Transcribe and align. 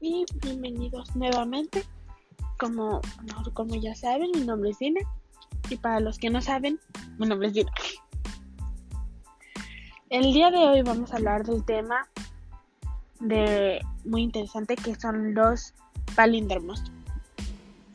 Y 0.00 0.24
bienvenidos 0.42 1.14
nuevamente. 1.14 1.84
Como, 2.58 3.00
como 3.54 3.74
ya 3.76 3.94
saben, 3.94 4.30
mi 4.34 4.44
nombre 4.44 4.70
es 4.70 4.78
Dina. 4.78 5.00
Y 5.68 5.76
para 5.76 6.00
los 6.00 6.18
que 6.18 6.30
no 6.30 6.40
saben, 6.40 6.80
mi 7.18 7.26
nombre 7.26 7.48
es 7.48 7.54
Dina. 7.54 7.72
El 10.08 10.32
día 10.32 10.50
de 10.50 10.58
hoy 10.58 10.82
vamos 10.82 11.12
a 11.12 11.16
hablar 11.16 11.44
del 11.44 11.64
tema 11.64 12.08
de 13.20 13.80
muy 14.04 14.22
interesante 14.22 14.74
que 14.74 14.94
son 14.96 15.34
los 15.34 15.72
palíndromos. 16.16 16.82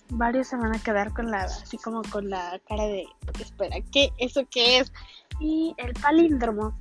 Varios 0.10 0.48
se 0.48 0.56
van 0.56 0.74
a 0.74 0.80
quedar 0.80 1.14
con 1.14 1.30
la 1.30 1.44
así 1.44 1.78
como 1.78 2.04
con 2.04 2.30
la 2.30 2.60
cara 2.70 2.86
de 2.86 3.06
espera, 3.40 3.76
¿qué 3.92 4.14
eso 4.18 4.44
qué 4.50 4.80
es? 4.80 4.94
Y 5.42 5.74
el 5.78 5.94
palíndromo 5.94 6.78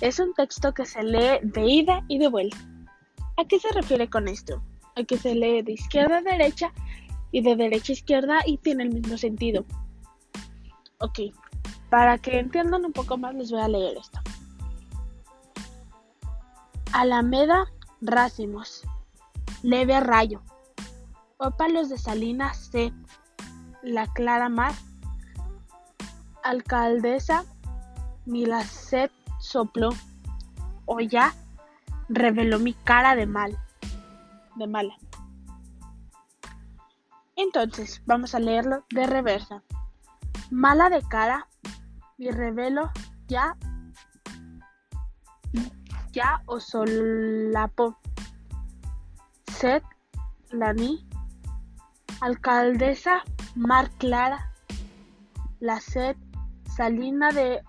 es 0.00 0.18
un 0.18 0.32
texto 0.32 0.72
que 0.72 0.86
se 0.86 1.02
lee 1.02 1.40
de 1.42 1.66
ida 1.66 2.04
y 2.08 2.18
de 2.18 2.28
vuelta. 2.28 2.56
¿A 3.40 3.44
qué 3.46 3.58
se 3.58 3.72
refiere 3.72 4.10
con 4.10 4.28
esto? 4.28 4.62
A 4.96 5.02
que 5.02 5.16
se 5.16 5.34
lee 5.34 5.62
de 5.62 5.72
izquierda 5.72 6.18
a 6.18 6.20
derecha 6.20 6.74
y 7.32 7.40
de 7.40 7.56
derecha 7.56 7.92
a 7.92 7.94
izquierda 7.94 8.38
y 8.44 8.58
tiene 8.58 8.82
el 8.82 8.90
mismo 8.90 9.16
sentido. 9.16 9.64
Ok, 10.98 11.20
para 11.88 12.18
que 12.18 12.38
entiendan 12.38 12.84
un 12.84 12.92
poco 12.92 13.16
más 13.16 13.34
les 13.34 13.50
voy 13.50 13.62
a 13.62 13.68
leer 13.68 13.96
esto. 13.96 14.20
Alameda 16.92 17.64
racimos, 18.02 18.82
leve 19.62 19.98
rayo, 20.00 20.42
ópalos 21.38 21.88
de 21.88 21.96
Salinas 21.96 22.58
C, 22.70 22.92
la 23.82 24.06
clara 24.12 24.50
mar, 24.50 24.74
alcaldesa 26.42 27.46
Milacet 28.26 29.10
sopló, 29.38 29.88
o 30.84 31.00
ya 31.00 31.34
reveló 32.10 32.58
mi 32.58 32.74
cara 32.74 33.14
de 33.14 33.26
mal, 33.26 33.56
de 34.56 34.66
mala. 34.66 34.94
Entonces, 37.36 38.02
vamos 38.04 38.34
a 38.34 38.40
leerlo 38.40 38.84
de 38.90 39.06
reversa. 39.06 39.62
Mala 40.50 40.90
de 40.90 41.00
cara, 41.02 41.46
y 42.18 42.30
revelo 42.30 42.90
ya, 43.28 43.56
ya 46.12 46.42
o 46.46 46.60
solapo. 46.60 47.96
Sed, 49.46 49.82
ni 50.76 51.06
alcaldesa, 52.20 53.22
mar 53.54 53.88
clara, 53.98 54.52
la 55.60 55.80
sed, 55.80 56.16
salina 56.76 57.30
de 57.30 57.62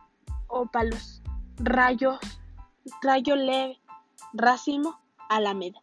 ópalos, 0.47 1.21
rayos, 1.57 2.19
rayo 3.01 3.35
leve, 3.35 3.80
racimo, 4.33 4.99
alameda. 5.29 5.79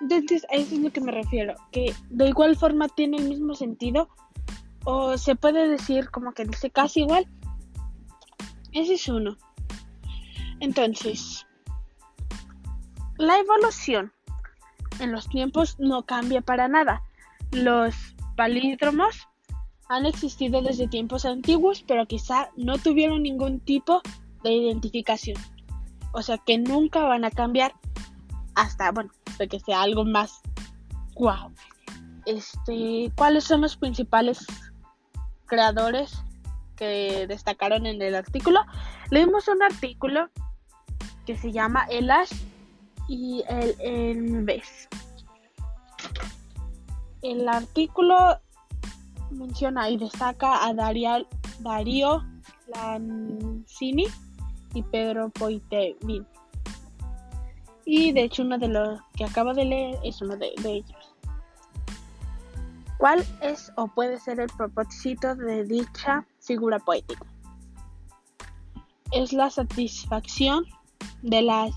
Entonces, 0.00 0.44
a 0.50 0.56
eso 0.56 0.74
es 0.74 0.80
lo 0.80 0.90
que 0.90 1.00
me 1.00 1.12
refiero, 1.12 1.54
que 1.70 1.94
de 2.10 2.28
igual 2.28 2.56
forma 2.56 2.88
tiene 2.88 3.18
el 3.18 3.28
mismo 3.28 3.54
sentido, 3.54 4.08
o 4.84 5.16
se 5.16 5.34
puede 5.34 5.68
decir 5.68 6.10
como 6.10 6.32
que 6.32 6.44
dice 6.44 6.70
casi 6.70 7.00
igual. 7.00 7.26
Ese 8.72 8.94
es 8.94 9.08
uno. 9.08 9.36
Entonces, 10.60 11.46
la 13.16 13.38
evolución 13.38 14.12
en 14.98 15.12
los 15.12 15.28
tiempos 15.28 15.78
no 15.78 16.04
cambia 16.04 16.40
para 16.40 16.68
nada. 16.68 17.02
Los 17.52 17.94
palíndromos 18.36 19.28
han 19.88 20.06
existido 20.06 20.62
desde 20.62 20.88
tiempos 20.88 21.24
antiguos, 21.24 21.84
pero 21.86 22.06
quizá 22.06 22.50
no 22.56 22.78
tuvieron 22.78 23.22
ningún 23.22 23.60
tipo 23.60 24.02
de 24.42 24.52
identificación. 24.52 25.36
O 26.14 26.22
sea 26.22 26.38
que 26.38 26.56
nunca 26.58 27.02
van 27.02 27.24
a 27.24 27.30
cambiar 27.30 27.74
hasta, 28.54 28.92
bueno, 28.92 29.10
que 29.50 29.58
sea 29.58 29.82
algo 29.82 30.04
más 30.04 30.40
wow. 31.16 31.52
Este, 32.24 33.12
¿cuáles 33.16 33.44
son 33.44 33.60
los 33.60 33.76
principales 33.76 34.46
creadores 35.46 36.22
que 36.76 37.26
destacaron 37.26 37.84
en 37.86 38.00
el 38.00 38.14
artículo? 38.14 38.60
Leímos 39.10 39.48
un 39.48 39.62
artículo 39.62 40.30
que 41.26 41.36
se 41.36 41.50
llama 41.50 41.84
El 41.90 42.10
Ash 42.10 42.32
y 43.08 43.42
el 43.48 43.74
Enves. 43.80 44.88
El 47.22 47.48
artículo 47.48 48.38
menciona 49.30 49.90
y 49.90 49.96
destaca 49.96 50.64
a 50.64 50.72
Dario, 50.74 51.26
Darío 51.58 52.24
Lancini 52.68 54.06
y 54.74 54.82
Pedro 54.82 55.30
Poitevin. 55.30 56.26
Y 57.86 58.12
de 58.12 58.24
hecho 58.24 58.42
uno 58.42 58.58
de 58.58 58.68
los 58.68 59.00
que 59.16 59.24
acabo 59.24 59.54
de 59.54 59.64
leer 59.64 59.98
es 60.02 60.20
uno 60.20 60.36
de, 60.36 60.52
ellos. 60.64 61.14
¿Cuál 62.98 63.24
es 63.42 63.72
o 63.76 63.86
puede 63.88 64.18
ser 64.18 64.40
el 64.40 64.48
propósito 64.56 65.34
de 65.34 65.64
dicha 65.64 66.26
figura 66.40 66.78
poética? 66.78 67.26
Es 69.12 69.32
la 69.32 69.50
satisfacción 69.50 70.64
de 71.22 71.42
la 71.42 71.68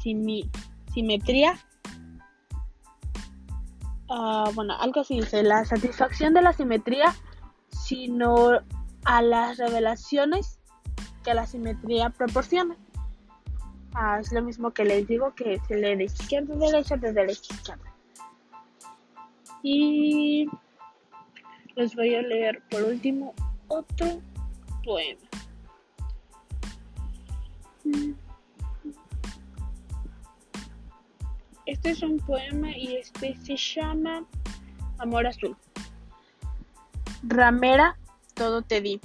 simetría. 0.93 1.59
Uh, 4.09 4.51
bueno, 4.53 4.73
algo 4.79 5.01
así 5.01 5.19
dice, 5.19 5.43
la 5.43 5.65
satisfacción 5.65 6.33
de 6.33 6.41
la 6.41 6.53
simetría, 6.53 7.13
sino 7.69 8.51
a 9.03 9.21
las 9.21 9.57
revelaciones 9.57 10.59
que 11.23 11.33
la 11.33 11.45
simetría 11.45 12.09
proporciona. 12.09 12.77
Ah, 13.99 14.19
es 14.19 14.31
lo 14.31 14.43
mismo 14.43 14.69
que 14.69 14.85
les 14.85 15.07
digo 15.07 15.33
que 15.33 15.59
se 15.67 15.75
lee 15.75 15.95
de 15.95 16.03
izquierda 16.03 16.53
a 16.53 16.57
derecha, 16.57 16.97
de 16.97 17.13
derecha 17.13 17.51
a 17.51 17.55
izquierda. 17.55 17.93
Y 19.63 20.47
les 21.75 21.95
voy 21.95 22.13
a 22.13 22.21
leer 22.21 22.61
por 22.69 22.83
último 22.83 23.33
otro 23.67 24.21
poema. 24.85 25.19
Este 31.65 31.89
es 31.89 32.03
un 32.03 32.19
poema 32.19 32.77
y 32.77 32.97
este 32.97 33.35
se 33.37 33.57
llama 33.57 34.23
Amor 34.99 35.25
Azul. 35.25 35.57
Ramera, 37.23 37.97
todo 38.35 38.61
te 38.61 38.79
di. 38.79 39.01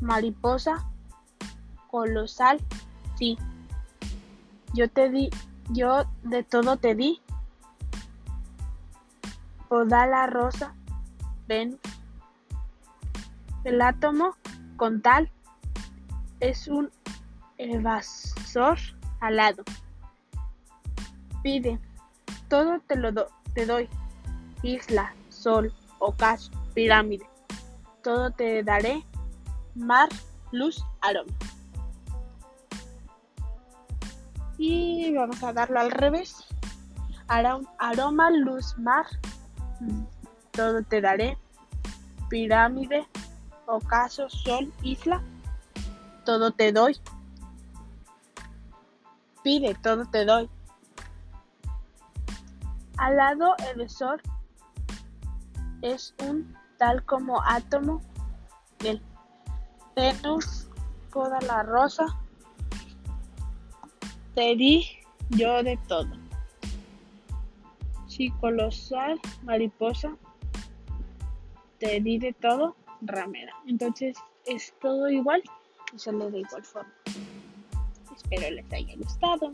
Mariposa, 0.00 0.90
colosal, 1.90 2.58
sí. 3.18 3.36
Yo 4.72 4.88
te 4.88 5.10
di, 5.10 5.30
yo 5.70 6.04
de 6.22 6.42
todo 6.42 6.76
te 6.76 6.94
di. 6.94 7.20
Poda 9.68 10.06
la 10.06 10.26
rosa, 10.26 10.74
ven. 11.48 11.78
El 13.64 13.82
átomo, 13.82 14.36
con 14.76 15.02
tal, 15.02 15.30
es 16.40 16.68
un 16.68 16.90
evasor 17.58 18.78
alado. 19.20 19.62
Pide, 21.42 21.78
todo 22.48 22.80
te 22.86 22.96
lo 22.96 23.12
te 23.54 23.66
doy. 23.66 23.88
Isla, 24.62 25.14
sol, 25.28 25.72
ocaso, 25.98 26.50
pirámide. 26.74 27.26
Todo 28.02 28.30
te 28.30 28.62
daré. 28.62 29.04
Mar, 29.74 30.08
luz, 30.52 30.84
aroma. 31.00 31.32
Y 34.62 35.14
vamos 35.14 35.42
a 35.42 35.54
darlo 35.54 35.80
al 35.80 35.90
revés. 35.90 36.44
Aroma, 37.28 38.30
luz, 38.30 38.76
mar, 38.76 39.06
todo 40.50 40.82
te 40.82 41.00
daré. 41.00 41.38
Pirámide, 42.28 43.08
ocaso, 43.66 44.28
sol, 44.28 44.70
isla, 44.82 45.22
todo 46.26 46.50
te 46.50 46.72
doy. 46.72 47.00
Pide, 49.42 49.74
todo 49.76 50.04
te 50.04 50.26
doy. 50.26 50.50
Al 52.98 53.16
lado 53.16 53.54
el 53.74 53.88
sol 53.88 54.20
es 55.80 56.14
un 56.28 56.54
tal 56.76 57.02
como 57.06 57.40
átomo 57.42 58.02
del 58.80 59.02
Venus, 59.96 60.68
toda 61.10 61.40
la 61.40 61.62
rosa, 61.62 62.04
te 64.34 64.56
di 64.56 64.86
yo 65.30 65.62
de 65.62 65.78
todo. 65.88 66.08
Sí, 68.06 68.30
colosal, 68.40 69.20
mariposa, 69.44 70.16
te 71.78 72.00
di 72.00 72.18
de 72.18 72.32
todo, 72.32 72.76
ramera. 73.00 73.54
Entonces 73.66 74.16
es 74.46 74.74
todo 74.80 75.08
igual 75.08 75.42
y 75.94 75.98
se 75.98 76.12
le 76.12 76.30
de 76.30 76.40
igual 76.40 76.64
forma. 76.64 76.92
Espero 78.14 78.50
les 78.50 78.72
haya 78.72 78.96
gustado. 78.96 79.52